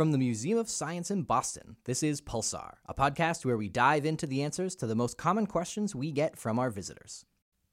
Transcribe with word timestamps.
From 0.00 0.12
the 0.12 0.16
Museum 0.16 0.56
of 0.56 0.70
Science 0.70 1.10
in 1.10 1.24
Boston, 1.24 1.76
this 1.84 2.02
is 2.02 2.22
Pulsar, 2.22 2.76
a 2.86 2.94
podcast 2.94 3.44
where 3.44 3.58
we 3.58 3.68
dive 3.68 4.06
into 4.06 4.26
the 4.26 4.42
answers 4.42 4.74
to 4.76 4.86
the 4.86 4.94
most 4.94 5.18
common 5.18 5.46
questions 5.46 5.94
we 5.94 6.10
get 6.10 6.38
from 6.38 6.58
our 6.58 6.70
visitors. 6.70 7.26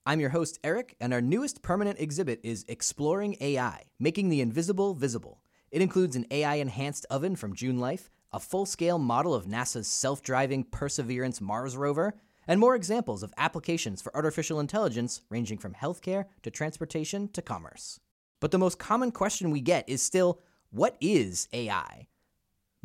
I'm 0.05 0.19
your 0.19 0.31
host, 0.31 0.59
Eric, 0.61 0.97
and 0.99 1.13
our 1.13 1.21
newest 1.21 1.61
permanent 1.61 2.01
exhibit 2.01 2.41
is 2.43 2.65
Exploring 2.67 3.37
AI 3.39 3.83
Making 3.97 4.27
the 4.27 4.41
Invisible 4.41 4.93
Visible. 4.93 5.41
It 5.71 5.81
includes 5.81 6.17
an 6.17 6.25
AI 6.29 6.55
enhanced 6.55 7.05
oven 7.09 7.37
from 7.37 7.55
June 7.55 7.79
Life, 7.79 8.09
a 8.33 8.41
full 8.41 8.65
scale 8.65 8.99
model 8.99 9.33
of 9.33 9.45
NASA's 9.45 9.87
self 9.87 10.21
driving 10.21 10.65
Perseverance 10.65 11.39
Mars 11.39 11.77
rover, 11.77 12.13
and 12.45 12.59
more 12.59 12.75
examples 12.75 13.23
of 13.23 13.33
applications 13.37 14.01
for 14.01 14.13
artificial 14.13 14.59
intelligence 14.59 15.21
ranging 15.29 15.59
from 15.59 15.75
healthcare 15.75 16.25
to 16.43 16.51
transportation 16.51 17.29
to 17.29 17.41
commerce. 17.41 18.01
But 18.41 18.51
the 18.51 18.59
most 18.59 18.79
common 18.79 19.11
question 19.13 19.49
we 19.49 19.61
get 19.61 19.87
is 19.87 20.01
still 20.01 20.41
what 20.71 20.97
is 20.99 21.47
AI? 21.53 22.07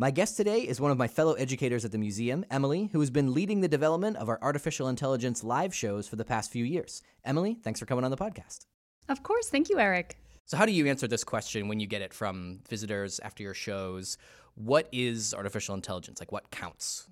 My 0.03 0.11
guest 0.11 0.37
today 0.37 0.63
is 0.63 0.81
one 0.81 0.91
of 0.91 0.99
my 0.99 1.07
fellow 1.07 1.35
educators 1.35 1.85
at 1.85 1.93
the 1.93 1.97
museum, 1.97 2.45
Emily, 2.51 2.91
who 2.91 2.99
has 2.99 3.09
been 3.09 3.33
leading 3.33 3.61
the 3.61 3.69
development 3.69 4.17
of 4.17 4.29
our 4.29 4.37
artificial 4.43 4.89
intelligence 4.89 5.45
live 5.45 5.73
shows 5.73 6.09
for 6.09 6.17
the 6.17 6.25
past 6.25 6.51
few 6.51 6.65
years. 6.65 7.03
Emily, 7.25 7.57
thanks 7.63 7.79
for 7.79 7.87
coming 7.87 8.05
on 8.05 8.11
the 8.11 8.17
podcast. 8.17 8.67
Of 9.09 9.23
course. 9.23 9.49
Thank 9.49 9.71
you, 9.71 9.79
Eric. 9.79 10.19
So, 10.47 10.57
how 10.57 10.67
do 10.67 10.73
you 10.73 10.89
answer 10.89 11.07
this 11.07 11.23
question 11.23 11.69
when 11.69 11.79
you 11.79 11.87
get 11.87 12.03
it 12.03 12.13
from 12.13 12.63
visitors 12.69 13.21
after 13.21 13.45
your 13.45 13.55
shows? 13.55 14.19
What 14.57 14.89
is 14.91 15.35
artificial 15.35 15.77
intelligence? 15.77 16.19
Like, 16.19 16.33
what 16.33 16.51
counts? 16.51 17.07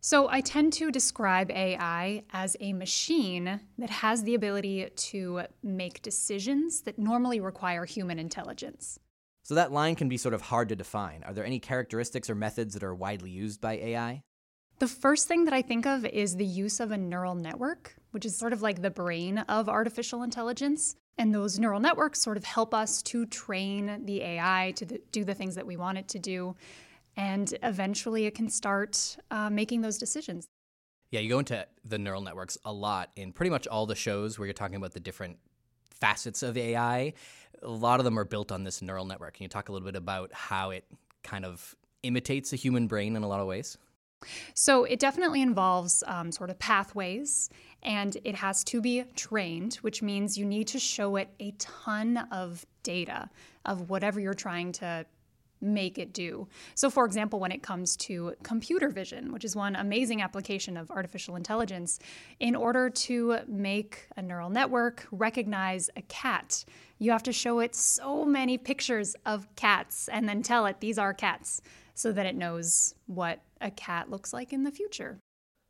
So, 0.00 0.28
I 0.28 0.40
tend 0.40 0.72
to 0.72 0.90
describe 0.90 1.52
AI 1.52 2.24
as 2.32 2.56
a 2.58 2.72
machine 2.72 3.60
that 3.78 3.90
has 3.90 4.24
the 4.24 4.34
ability 4.34 4.88
to 4.96 5.42
make 5.62 6.02
decisions 6.02 6.80
that 6.80 6.98
normally 6.98 7.38
require 7.38 7.84
human 7.84 8.18
intelligence. 8.18 8.98
So 9.46 9.54
that 9.54 9.70
line 9.70 9.94
can 9.94 10.08
be 10.08 10.16
sort 10.16 10.34
of 10.34 10.42
hard 10.42 10.70
to 10.70 10.74
define. 10.74 11.22
Are 11.22 11.32
there 11.32 11.46
any 11.46 11.60
characteristics 11.60 12.28
or 12.28 12.34
methods 12.34 12.74
that 12.74 12.82
are 12.82 12.92
widely 12.92 13.30
used 13.30 13.60
by 13.60 13.74
AI? 13.74 14.24
The 14.80 14.88
first 14.88 15.28
thing 15.28 15.44
that 15.44 15.54
I 15.54 15.62
think 15.62 15.86
of 15.86 16.04
is 16.04 16.34
the 16.34 16.44
use 16.44 16.80
of 16.80 16.90
a 16.90 16.96
neural 16.96 17.36
network, 17.36 17.94
which 18.10 18.26
is 18.26 18.36
sort 18.36 18.52
of 18.52 18.60
like 18.60 18.82
the 18.82 18.90
brain 18.90 19.38
of 19.38 19.68
artificial 19.68 20.24
intelligence. 20.24 20.96
And 21.16 21.32
those 21.32 21.60
neural 21.60 21.78
networks 21.78 22.20
sort 22.20 22.36
of 22.36 22.42
help 22.42 22.74
us 22.74 23.02
to 23.04 23.24
train 23.24 24.04
the 24.04 24.20
AI 24.20 24.72
to 24.78 24.84
the, 24.84 25.00
do 25.12 25.22
the 25.22 25.32
things 25.32 25.54
that 25.54 25.64
we 25.64 25.76
want 25.76 25.98
it 25.98 26.08
to 26.08 26.18
do. 26.18 26.56
And 27.16 27.56
eventually 27.62 28.26
it 28.26 28.34
can 28.34 28.48
start 28.48 29.16
uh, 29.30 29.48
making 29.48 29.80
those 29.80 29.96
decisions. 29.96 30.48
Yeah, 31.12 31.20
you 31.20 31.28
go 31.28 31.38
into 31.38 31.64
the 31.84 31.98
neural 31.98 32.20
networks 32.20 32.58
a 32.64 32.72
lot 32.72 33.12
in 33.14 33.30
pretty 33.30 33.50
much 33.50 33.68
all 33.68 33.86
the 33.86 33.94
shows 33.94 34.40
where 34.40 34.46
you're 34.46 34.54
talking 34.54 34.74
about 34.74 34.92
the 34.92 34.98
different 34.98 35.38
facets 36.00 36.42
of 36.42 36.56
AI 36.56 37.14
a 37.62 37.68
lot 37.68 38.00
of 38.00 38.04
them 38.04 38.18
are 38.18 38.24
built 38.24 38.52
on 38.52 38.64
this 38.64 38.82
neural 38.82 39.04
network. 39.04 39.34
Can 39.34 39.44
you 39.44 39.48
talk 39.48 39.68
a 39.68 39.72
little 39.72 39.86
bit 39.86 39.96
about 39.96 40.32
how 40.32 40.70
it 40.70 40.84
kind 41.22 41.44
of 41.44 41.74
imitates 42.02 42.52
a 42.52 42.56
human 42.56 42.86
brain 42.86 43.16
in 43.16 43.22
a 43.22 43.28
lot 43.28 43.40
of 43.40 43.46
ways? 43.46 43.78
So 44.54 44.84
it 44.84 44.98
definitely 44.98 45.42
involves 45.42 46.02
um, 46.06 46.32
sort 46.32 46.50
of 46.50 46.58
pathways, 46.58 47.50
and 47.82 48.16
it 48.24 48.34
has 48.36 48.64
to 48.64 48.80
be 48.80 49.04
trained, 49.14 49.74
which 49.76 50.02
means 50.02 50.38
you 50.38 50.46
need 50.46 50.68
to 50.68 50.78
show 50.78 51.16
it 51.16 51.28
a 51.38 51.52
ton 51.52 52.16
of 52.32 52.64
data 52.82 53.28
of 53.64 53.90
whatever 53.90 54.18
you're 54.20 54.34
trying 54.34 54.72
to 54.72 55.04
make 55.60 55.98
it 55.98 56.12
do. 56.12 56.48
So, 56.74 56.90
for 56.90 57.04
example, 57.04 57.40
when 57.40 57.52
it 57.52 57.62
comes 57.62 57.96
to 57.98 58.34
computer 58.42 58.88
vision, 58.88 59.32
which 59.32 59.44
is 59.44 59.56
one 59.56 59.76
amazing 59.76 60.22
application 60.22 60.76
of 60.76 60.90
artificial 60.90 61.36
intelligence, 61.36 61.98
in 62.40 62.54
order 62.54 62.90
to 62.90 63.38
make 63.46 64.06
a 64.16 64.22
neural 64.22 64.50
network 64.50 65.06
recognize 65.10 65.90
a 65.96 66.02
cat, 66.02 66.64
you 66.98 67.10
have 67.10 67.22
to 67.24 67.32
show 67.32 67.60
it 67.60 67.74
so 67.74 68.24
many 68.24 68.58
pictures 68.58 69.14
of 69.24 69.54
cats 69.56 70.08
and 70.08 70.28
then 70.28 70.42
tell 70.42 70.66
it 70.66 70.80
these 70.80 70.98
are 70.98 71.14
cats 71.14 71.60
so 71.94 72.12
that 72.12 72.26
it 72.26 72.36
knows 72.36 72.94
what 73.06 73.40
a 73.60 73.70
cat 73.70 74.10
looks 74.10 74.32
like 74.32 74.52
in 74.52 74.64
the 74.64 74.70
future. 74.70 75.18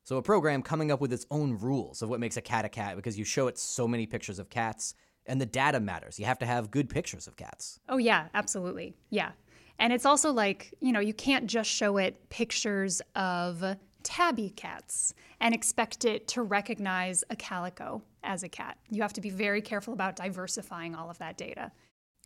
So, 0.05 0.19
a 0.19 0.23
program 0.23 0.63
coming 0.63 0.93
up 0.93 1.01
with 1.01 1.13
its 1.13 1.27
own 1.31 1.59
rules 1.59 2.01
of 2.01 2.09
what 2.09 2.21
makes 2.21 2.37
a 2.37 2.41
cat 2.41 2.65
a 2.65 2.69
cat 2.69 2.97
because 2.97 3.19
you 3.19 3.25
show 3.25 3.49
it 3.49 3.59
so 3.59 3.89
many 3.89 4.07
pictures 4.07 4.39
of 4.39 4.51
cats 4.51 4.95
and 5.27 5.41
the 5.41 5.47
data 5.47 5.81
matters. 5.81 6.19
You 6.19 6.27
have 6.27 6.39
to 6.39 6.47
have 6.47 6.71
good 6.71 6.89
pictures 6.89 7.27
of 7.27 7.37
cats. 7.37 7.81
Oh, 7.89 7.99
yeah, 7.99 8.29
absolutely. 8.35 8.95
Yeah. 9.11 9.33
And 9.79 9.93
it's 9.93 10.07
also 10.07 10.33
like, 10.33 10.75
you 10.81 10.93
know, 10.93 11.01
you 11.01 11.15
can't 11.15 11.47
just 11.47 11.71
show 11.71 11.97
it 11.97 12.29
pictures 12.29 13.03
of 13.15 13.63
tabby 14.03 14.51
cats 14.51 15.15
and 15.41 15.55
expect 15.55 16.05
it 16.05 16.29
to 16.29 16.43
recognize 16.43 17.25
a 17.31 17.37
calico 17.37 18.03
as 18.23 18.43
a 18.43 18.49
cat. 18.49 18.79
You 18.91 19.03
have 19.03 19.13
to 19.15 19.21
be 19.21 19.31
very 19.31 19.61
careful 19.61 19.93
about 19.93 20.17
diversifying 20.17 20.95
all 20.95 21.11
of 21.11 21.19
that 21.19 21.37
data. 21.37 21.73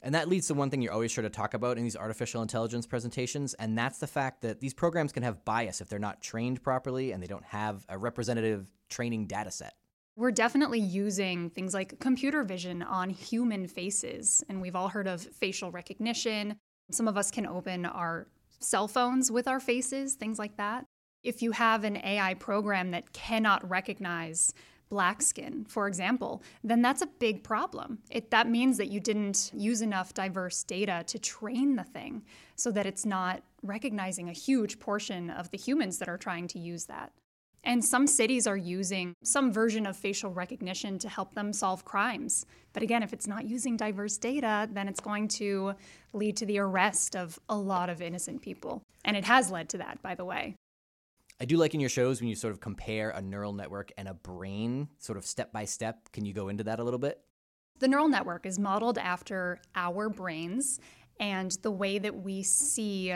And 0.02 0.14
that 0.14 0.28
leads 0.28 0.46
to 0.46 0.54
one 0.54 0.70
thing 0.70 0.80
you're 0.80 0.92
always 0.92 1.10
sure 1.10 1.22
to 1.22 1.30
talk 1.30 1.54
about 1.54 1.76
in 1.76 1.84
these 1.84 1.96
artificial 1.96 2.40
intelligence 2.40 2.86
presentations, 2.86 3.52
and 3.54 3.76
that's 3.76 3.98
the 3.98 4.06
fact 4.06 4.40
that 4.42 4.60
these 4.60 4.72
programs 4.72 5.12
can 5.12 5.22
have 5.22 5.44
bias 5.44 5.82
if 5.82 5.88
they're 5.90 5.98
not 5.98 6.22
trained 6.22 6.62
properly 6.62 7.12
and 7.12 7.22
they 7.22 7.26
don't 7.26 7.44
have 7.44 7.84
a 7.88 7.98
representative 7.98 8.70
training 8.88 9.26
data 9.26 9.50
set. 9.50 9.74
We're 10.16 10.30
definitely 10.30 10.80
using 10.80 11.50
things 11.50 11.74
like 11.74 11.98
computer 12.00 12.42
vision 12.44 12.82
on 12.82 13.10
human 13.10 13.66
faces, 13.66 14.42
and 14.48 14.62
we've 14.62 14.76
all 14.76 14.88
heard 14.88 15.06
of 15.06 15.20
facial 15.20 15.70
recognition. 15.70 16.56
Some 16.94 17.08
of 17.08 17.16
us 17.16 17.30
can 17.30 17.46
open 17.46 17.86
our 17.86 18.26
cell 18.60 18.88
phones 18.88 19.30
with 19.30 19.48
our 19.48 19.60
faces, 19.60 20.14
things 20.14 20.38
like 20.38 20.56
that. 20.56 20.84
If 21.22 21.42
you 21.42 21.52
have 21.52 21.84
an 21.84 21.96
AI 21.98 22.34
program 22.34 22.90
that 22.92 23.12
cannot 23.12 23.68
recognize 23.68 24.54
black 24.88 25.22
skin, 25.22 25.64
for 25.68 25.86
example, 25.86 26.42
then 26.64 26.82
that's 26.82 27.02
a 27.02 27.06
big 27.06 27.44
problem. 27.44 27.98
It, 28.10 28.30
that 28.30 28.48
means 28.48 28.76
that 28.78 28.88
you 28.88 29.00
didn't 29.00 29.50
use 29.54 29.82
enough 29.82 30.14
diverse 30.14 30.62
data 30.64 31.04
to 31.06 31.18
train 31.18 31.76
the 31.76 31.84
thing 31.84 32.22
so 32.56 32.70
that 32.72 32.86
it's 32.86 33.06
not 33.06 33.42
recognizing 33.62 34.28
a 34.28 34.32
huge 34.32 34.80
portion 34.80 35.30
of 35.30 35.50
the 35.50 35.58
humans 35.58 35.98
that 35.98 36.08
are 36.08 36.18
trying 36.18 36.48
to 36.48 36.58
use 36.58 36.86
that. 36.86 37.12
And 37.62 37.84
some 37.84 38.06
cities 38.06 38.46
are 38.46 38.56
using 38.56 39.14
some 39.22 39.52
version 39.52 39.86
of 39.86 39.96
facial 39.96 40.30
recognition 40.30 40.98
to 41.00 41.08
help 41.08 41.34
them 41.34 41.52
solve 41.52 41.84
crimes. 41.84 42.46
But 42.72 42.82
again, 42.82 43.02
if 43.02 43.12
it's 43.12 43.26
not 43.26 43.44
using 43.44 43.76
diverse 43.76 44.16
data, 44.16 44.68
then 44.72 44.88
it's 44.88 45.00
going 45.00 45.28
to 45.28 45.74
lead 46.12 46.36
to 46.38 46.46
the 46.46 46.58
arrest 46.58 47.16
of 47.16 47.38
a 47.48 47.56
lot 47.56 47.90
of 47.90 48.00
innocent 48.00 48.40
people. 48.40 48.82
And 49.04 49.16
it 49.16 49.24
has 49.24 49.50
led 49.50 49.68
to 49.70 49.78
that, 49.78 50.00
by 50.02 50.14
the 50.14 50.24
way. 50.24 50.56
I 51.38 51.46
do 51.46 51.56
like 51.56 51.74
in 51.74 51.80
your 51.80 51.90
shows 51.90 52.20
when 52.20 52.28
you 52.28 52.34
sort 52.34 52.52
of 52.52 52.60
compare 52.60 53.10
a 53.10 53.22
neural 53.22 53.52
network 53.52 53.92
and 53.96 54.08
a 54.08 54.14
brain, 54.14 54.88
sort 54.98 55.16
of 55.16 55.24
step 55.24 55.52
by 55.52 55.64
step. 55.64 56.12
Can 56.12 56.24
you 56.26 56.34
go 56.34 56.48
into 56.48 56.64
that 56.64 56.80
a 56.80 56.84
little 56.84 56.98
bit? 56.98 57.20
The 57.78 57.88
neural 57.88 58.08
network 58.08 58.44
is 58.44 58.58
modeled 58.58 58.98
after 58.98 59.58
our 59.74 60.10
brains 60.10 60.80
and 61.18 61.50
the 61.62 61.70
way 61.70 61.98
that 61.98 62.14
we 62.14 62.42
see 62.42 63.14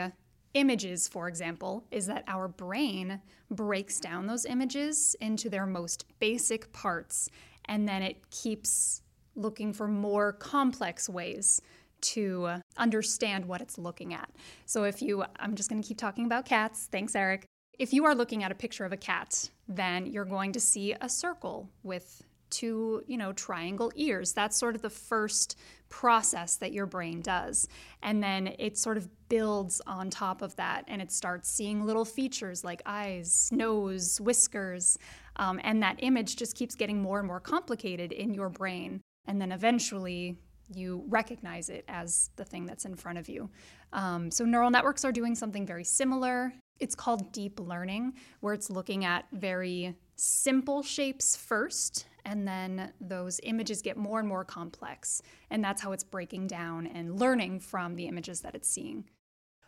images, 0.55 1.07
for 1.07 1.27
example, 1.27 1.85
is 1.91 2.07
that 2.07 2.23
our 2.27 2.47
brain 2.47 3.21
breaks 3.51 3.99
down 3.99 4.25
those 4.25 4.45
images 4.45 5.15
into 5.21 5.49
their 5.49 5.67
most 5.67 6.05
basic 6.19 6.73
parts 6.73 7.29
and 7.65 7.87
then 7.87 8.01
it 8.01 8.29
keeps 8.31 9.01
looking 9.35 9.73
for 9.73 9.87
more 9.87 10.31
complex 10.33 11.09
ways 11.09 11.61
to 12.01 12.49
understand 12.77 13.45
what 13.45 13.61
it's 13.61 13.77
looking 13.77 14.13
at. 14.13 14.29
So 14.65 14.83
if 14.83 15.01
you, 15.01 15.23
I'm 15.39 15.55
just 15.55 15.69
going 15.69 15.81
to 15.81 15.87
keep 15.87 15.97
talking 15.97 16.25
about 16.25 16.45
cats. 16.45 16.87
Thanks, 16.91 17.15
Eric. 17.15 17.45
If 17.77 17.93
you 17.93 18.05
are 18.05 18.15
looking 18.15 18.43
at 18.43 18.51
a 18.51 18.55
picture 18.55 18.85
of 18.85 18.93
a 18.93 18.97
cat, 18.97 19.49
then 19.67 20.05
you're 20.05 20.25
going 20.25 20.51
to 20.53 20.59
see 20.59 20.95
a 21.01 21.09
circle 21.09 21.69
with 21.83 22.23
two, 22.55 23.03
you 23.07 23.17
know, 23.17 23.33
triangle 23.33 23.91
ears. 23.95 24.33
That's 24.33 24.57
sort 24.57 24.75
of 24.75 24.81
the 24.81 24.89
first 24.89 25.57
process 25.89 26.55
that 26.57 26.71
your 26.71 26.85
brain 26.85 27.21
does. 27.21 27.67
And 28.01 28.23
then 28.23 28.55
it 28.59 28.77
sort 28.77 28.97
of 28.97 29.09
builds 29.29 29.81
on 29.85 30.09
top 30.09 30.41
of 30.41 30.55
that 30.55 30.85
and 30.87 31.01
it 31.01 31.11
starts 31.11 31.49
seeing 31.49 31.85
little 31.85 32.05
features 32.05 32.63
like 32.63 32.81
eyes, 32.85 33.49
nose, 33.51 34.19
whiskers. 34.21 34.97
Um, 35.35 35.59
and 35.63 35.83
that 35.83 35.97
image 35.99 36.37
just 36.37 36.55
keeps 36.55 36.75
getting 36.75 37.01
more 37.01 37.19
and 37.19 37.27
more 37.27 37.39
complicated 37.39 38.11
in 38.11 38.33
your 38.33 38.49
brain. 38.49 39.01
And 39.27 39.41
then 39.41 39.51
eventually 39.51 40.37
you 40.73 41.03
recognize 41.07 41.69
it 41.69 41.85
as 41.87 42.29
the 42.37 42.45
thing 42.45 42.65
that's 42.65 42.85
in 42.85 42.95
front 42.95 43.17
of 43.17 43.29
you. 43.29 43.49
Um, 43.93 44.31
so 44.31 44.45
neural 44.45 44.71
networks 44.71 45.05
are 45.05 45.11
doing 45.11 45.35
something 45.35 45.65
very 45.65 45.83
similar. 45.83 46.53
It's 46.79 46.95
called 46.95 47.31
deep 47.31 47.59
learning, 47.59 48.13
where 48.39 48.53
it's 48.53 48.69
looking 48.69 49.05
at 49.05 49.25
very 49.31 49.95
simple 50.15 50.81
shapes 50.83 51.35
first, 51.35 52.07
and 52.25 52.47
then 52.47 52.91
those 52.99 53.39
images 53.43 53.81
get 53.81 53.97
more 53.97 54.19
and 54.19 54.27
more 54.27 54.43
complex. 54.43 55.21
And 55.49 55.63
that's 55.63 55.81
how 55.81 55.91
it's 55.91 56.03
breaking 56.03 56.47
down 56.47 56.87
and 56.87 57.19
learning 57.19 57.59
from 57.59 57.95
the 57.95 58.07
images 58.07 58.41
that 58.41 58.55
it's 58.55 58.67
seeing. 58.67 59.05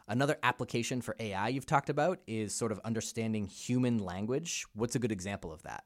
Another 0.07 0.38
application 0.42 1.01
for 1.01 1.15
AI 1.19 1.50
you've 1.50 1.65
talked 1.65 1.89
about 1.89 2.19
is 2.27 2.56
sort 2.56 2.71
of 2.71 2.80
understanding 2.86 3.45
human 3.45 4.00
language. 4.00 4.65
What's 4.74 4.95
a 4.95 5.00
good 5.00 5.12
example 5.12 5.51
of 5.51 5.63
that? 5.63 5.83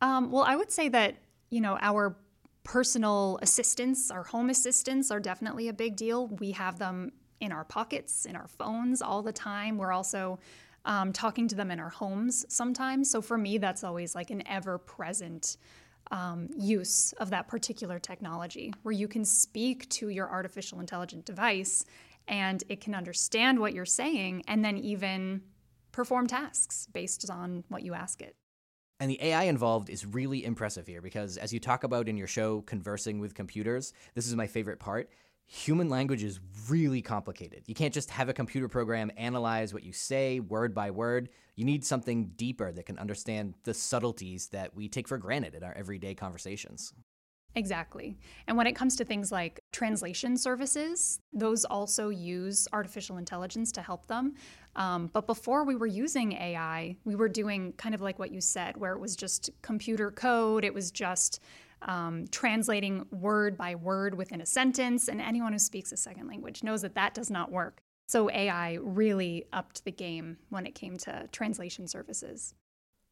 Um, 0.00 0.30
well, 0.30 0.42
I 0.42 0.56
would 0.56 0.70
say 0.70 0.88
that, 0.88 1.16
you 1.50 1.60
know, 1.60 1.78
our 1.80 2.16
personal 2.64 3.38
assistants, 3.42 4.10
our 4.10 4.24
home 4.24 4.50
assistants, 4.50 5.10
are 5.10 5.20
definitely 5.20 5.68
a 5.68 5.72
big 5.72 5.96
deal. 5.96 6.26
We 6.26 6.50
have 6.52 6.78
them 6.78 7.12
in 7.40 7.52
our 7.52 7.64
pockets, 7.64 8.26
in 8.26 8.34
our 8.34 8.48
phones 8.48 9.00
all 9.00 9.22
the 9.22 9.32
time. 9.32 9.78
We're 9.78 9.92
also 9.92 10.40
um, 10.84 11.12
talking 11.12 11.48
to 11.48 11.54
them 11.54 11.70
in 11.70 11.80
our 11.80 11.90
homes 11.90 12.44
sometimes. 12.48 13.10
So 13.10 13.22
for 13.22 13.38
me, 13.38 13.58
that's 13.58 13.84
always 13.84 14.14
like 14.14 14.30
an 14.30 14.46
ever 14.46 14.78
present 14.78 15.56
um, 16.10 16.48
use 16.56 17.12
of 17.14 17.30
that 17.30 17.48
particular 17.48 17.98
technology 17.98 18.72
where 18.82 18.92
you 18.92 19.08
can 19.08 19.24
speak 19.24 19.88
to 19.90 20.08
your 20.08 20.28
artificial 20.30 20.80
intelligent 20.80 21.24
device 21.24 21.84
and 22.28 22.64
it 22.68 22.80
can 22.80 22.94
understand 22.94 23.58
what 23.58 23.74
you're 23.74 23.84
saying 23.84 24.42
and 24.48 24.64
then 24.64 24.78
even 24.78 25.42
perform 25.92 26.26
tasks 26.26 26.88
based 26.92 27.30
on 27.30 27.64
what 27.68 27.82
you 27.82 27.94
ask 27.94 28.20
it. 28.20 28.36
And 29.00 29.10
the 29.10 29.22
AI 29.22 29.44
involved 29.44 29.90
is 29.90 30.06
really 30.06 30.44
impressive 30.44 30.86
here 30.86 31.02
because, 31.02 31.36
as 31.36 31.52
you 31.52 31.58
talk 31.58 31.84
about 31.84 32.08
in 32.08 32.16
your 32.16 32.28
show, 32.28 32.62
Conversing 32.62 33.18
with 33.18 33.34
Computers, 33.34 33.92
this 34.14 34.26
is 34.26 34.36
my 34.36 34.46
favorite 34.46 34.78
part. 34.78 35.10
Human 35.46 35.88
language 35.88 36.24
is 36.24 36.40
really 36.68 37.02
complicated. 37.02 37.64
You 37.66 37.74
can't 37.74 37.92
just 37.92 38.10
have 38.10 38.28
a 38.28 38.32
computer 38.32 38.68
program 38.68 39.10
analyze 39.16 39.74
what 39.74 39.82
you 39.84 39.92
say 39.92 40.40
word 40.40 40.74
by 40.74 40.90
word. 40.90 41.28
You 41.54 41.64
need 41.64 41.84
something 41.84 42.32
deeper 42.36 42.72
that 42.72 42.86
can 42.86 42.98
understand 42.98 43.54
the 43.64 43.74
subtleties 43.74 44.48
that 44.48 44.74
we 44.74 44.88
take 44.88 45.06
for 45.06 45.18
granted 45.18 45.54
in 45.54 45.62
our 45.62 45.74
everyday 45.74 46.14
conversations. 46.14 46.92
Exactly. 47.56 48.16
And 48.48 48.56
when 48.56 48.66
it 48.66 48.74
comes 48.74 48.96
to 48.96 49.04
things 49.04 49.30
like 49.30 49.60
translation 49.70 50.36
services, 50.36 51.20
those 51.32 51.64
also 51.64 52.08
use 52.08 52.66
artificial 52.72 53.16
intelligence 53.16 53.70
to 53.72 53.82
help 53.82 54.06
them. 54.06 54.34
Um, 54.74 55.08
but 55.12 55.26
before 55.26 55.64
we 55.64 55.76
were 55.76 55.86
using 55.86 56.32
AI, 56.32 56.96
we 57.04 57.14
were 57.14 57.28
doing 57.28 57.72
kind 57.76 57.94
of 57.94 58.00
like 58.00 58.18
what 58.18 58.32
you 58.32 58.40
said, 58.40 58.76
where 58.76 58.92
it 58.92 58.98
was 58.98 59.14
just 59.14 59.50
computer 59.62 60.10
code, 60.10 60.64
it 60.64 60.74
was 60.74 60.90
just 60.90 61.40
um, 61.84 62.26
translating 62.30 63.06
word 63.10 63.56
by 63.56 63.74
word 63.74 64.14
within 64.14 64.40
a 64.40 64.46
sentence. 64.46 65.08
And 65.08 65.20
anyone 65.20 65.52
who 65.52 65.58
speaks 65.58 65.92
a 65.92 65.96
second 65.96 66.28
language 66.28 66.62
knows 66.62 66.82
that 66.82 66.94
that 66.94 67.14
does 67.14 67.30
not 67.30 67.50
work. 67.50 67.80
So 68.06 68.30
AI 68.30 68.74
really 68.82 69.46
upped 69.52 69.84
the 69.84 69.92
game 69.92 70.38
when 70.50 70.66
it 70.66 70.74
came 70.74 70.96
to 70.98 71.28
translation 71.32 71.86
services. 71.88 72.54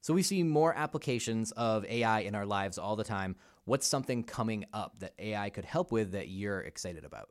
So 0.02 0.12
we 0.12 0.22
see 0.22 0.42
more 0.42 0.74
applications 0.74 1.52
of 1.52 1.84
AI 1.84 2.20
in 2.20 2.34
our 2.34 2.44
lives 2.44 2.76
all 2.76 2.96
the 2.96 3.04
time. 3.04 3.36
What's 3.64 3.86
something 3.86 4.24
coming 4.24 4.66
up 4.72 4.98
that 4.98 5.14
AI 5.18 5.50
could 5.50 5.64
help 5.64 5.92
with 5.92 6.12
that 6.12 6.28
you're 6.28 6.60
excited 6.60 7.04
about? 7.04 7.28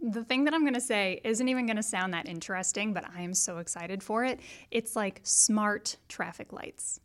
The 0.00 0.24
thing 0.24 0.44
that 0.44 0.54
I'm 0.54 0.62
going 0.62 0.74
to 0.74 0.80
say 0.80 1.20
isn't 1.24 1.48
even 1.48 1.66
going 1.66 1.76
to 1.76 1.82
sound 1.82 2.14
that 2.14 2.28
interesting, 2.28 2.94
but 2.94 3.04
I 3.14 3.22
am 3.22 3.34
so 3.34 3.58
excited 3.58 4.02
for 4.02 4.24
it. 4.24 4.40
It's 4.70 4.96
like 4.96 5.20
smart 5.24 5.96
traffic 6.08 6.52
lights. 6.52 7.00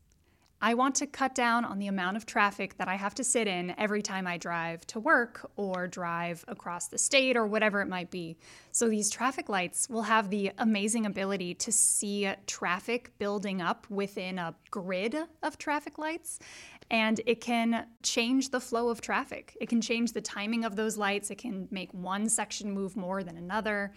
I 0.64 0.76
want 0.76 0.96
to 0.96 1.08
cut 1.08 1.36
down 1.36 1.66
on 1.66 1.78
the 1.78 1.88
amount 1.88 2.16
of 2.16 2.26
traffic 2.26 2.78
that 2.78 2.88
I 2.88 2.96
have 2.96 3.14
to 3.16 3.24
sit 3.26 3.50
in 3.50 3.76
every 3.78 4.02
time 4.02 4.26
I 4.26 4.38
drive 4.38 4.88
to 4.88 5.00
work 5.02 5.52
or 5.58 5.88
drive 5.88 6.46
across 6.48 6.88
the 6.88 6.98
state 6.98 7.36
or 7.36 7.46
whatever 7.46 7.82
it 7.82 7.90
might 7.90 8.10
be. 8.10 8.38
So 8.72 8.88
these 8.88 9.10
traffic 9.10 9.50
lights 9.50 9.90
will 9.90 10.04
have 10.04 10.30
the 10.30 10.54
amazing 10.58 11.06
ability 11.06 11.56
to 11.56 11.72
see 11.74 12.32
traffic 12.48 13.12
building 13.18 13.62
up 13.62 13.86
within 13.90 14.40
a 14.40 14.56
grid 14.72 15.18
of 15.44 15.58
traffic 15.58 15.98
lights 15.98 16.40
and 16.90 17.20
it 17.26 17.42
can 17.42 17.86
change 18.02 18.52
the 18.52 18.62
flow 18.62 18.88
of 18.88 19.02
traffic. 19.02 19.58
It 19.60 19.68
can 19.68 19.82
change 19.82 20.14
the 20.14 20.22
timing 20.22 20.64
of 20.64 20.78
those 20.78 20.98
lights. 20.98 21.30
It 21.30 21.40
can 21.40 21.68
make 21.72 21.94
one 21.94 22.30
section 22.30 22.72
move 22.72 22.96
more 22.96 23.22
than 23.22 23.36
another. 23.36 23.92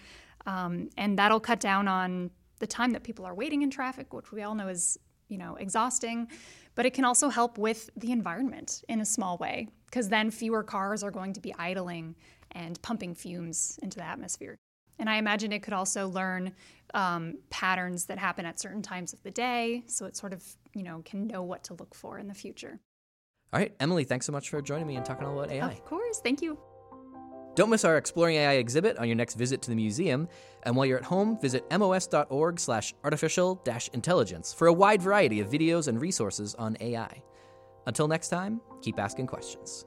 Um, 0.47 0.91
and 0.97 1.17
that'll 1.17 1.39
cut 1.39 1.61
down 1.61 1.87
on 1.87 2.33
the 2.59 2.67
time 2.67 2.91
that 2.91 3.05
people 3.05 3.25
are 3.25 3.35
waiting 3.35 3.63
in 3.63 3.71
traffic, 3.71 4.13
which 4.13 4.33
we 4.33 4.43
all 4.43 4.57
know 4.57 4.67
is 4.67 4.99
you 5.29 5.39
know, 5.39 5.57
exhausting, 5.57 6.29
but 6.75 6.87
it 6.87 6.95
can 6.95 7.05
also 7.05 7.29
help 7.29 7.59
with 7.59 7.91
the 7.97 8.13
environment 8.13 8.83
in 8.89 9.01
a 9.01 9.05
small 9.05 9.37
way 9.39 9.69
because 9.87 10.09
then 10.09 10.31
fewer 10.31 10.63
cars 10.63 11.03
are 11.03 11.11
going 11.11 11.33
to 11.33 11.41
be 11.41 11.55
idling 11.59 12.15
and 12.53 12.81
pumping 12.83 13.15
fumes 13.15 13.79
into 13.83 13.99
the 13.99 14.05
atmosphere. 14.05 14.57
And 14.99 15.11
I 15.11 15.17
imagine 15.17 15.53
it 15.53 15.63
could 15.63 15.75
also 15.75 16.09
learn 16.09 16.53
um, 16.95 17.39
patterns 17.51 18.07
that 18.07 18.19
happen 18.19 18.47
at 18.47 18.59
certain 18.59 18.83
times 18.83 19.13
of 19.13 19.23
the 19.23 19.31
day, 19.31 19.85
so 19.87 20.07
it 20.07 20.17
sort 20.17 20.33
of, 20.33 20.43
you 20.75 20.83
know, 20.83 21.03
can 21.05 21.27
know 21.27 21.43
what 21.43 21.65
to 21.65 21.75
look 21.75 21.95
for 21.95 22.19
in 22.19 22.29
the 22.29 22.35
future. 22.35 22.81
All 23.53 23.61
right, 23.61 23.75
Emily, 23.79 24.05
thanks 24.05 24.27
so 24.27 24.33
much 24.33 24.49
for 24.49 24.61
joining 24.63 24.87
me 24.87 24.97
and 24.97 25.05
talking 25.05 25.27
all 25.27 25.39
about 25.39 25.53
AI. 25.53 25.71
Of 25.71 25.85
course, 25.85 26.21
thank 26.21 26.41
you. 26.43 26.59
Don't 27.57 27.71
miss 27.71 27.87
our 27.87 27.97
Exploring 27.97 28.37
AI 28.37 28.53
exhibit 28.53 28.99
on 28.99 29.09
your 29.09 29.17
next 29.17 29.35
visit 29.35 29.63
to 29.63 29.71
the 29.71 29.77
museum. 29.77 30.29
And 30.65 30.77
while 30.77 30.85
you're 30.85 30.99
at 30.99 31.05
home, 31.05 31.39
visit 31.41 31.65
mos.org 31.71 32.61
slash 32.61 32.95
artificial 33.03 33.63
intelligence 33.95 34.53
for 34.53 34.67
a 34.67 34.73
wide 34.73 35.01
variety 35.01 35.41
of 35.41 35.49
videos 35.49 35.89
and 35.89 35.99
resources 35.99 36.55
on 36.57 36.77
AI. 36.81 37.23
Until 37.87 38.09
next 38.09 38.29
time, 38.29 38.61
keep 38.83 38.99
asking 38.99 39.27
questions. 39.27 39.87